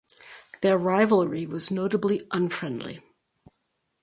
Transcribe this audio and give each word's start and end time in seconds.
Their 0.63 0.79
rivalry 0.79 1.45
was 1.45 1.69
notably 1.69 2.21
unfriendly. 2.31 3.03